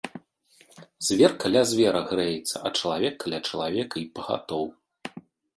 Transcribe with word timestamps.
Звер 1.09 1.31
каля 1.43 1.61
звера 1.73 2.01
грэецца, 2.13 2.55
а 2.71 2.71
чалавек 2.79 3.13
каля 3.25 3.39
чалавека 3.51 3.95
й 4.05 4.07
пагатоў. 4.17 4.65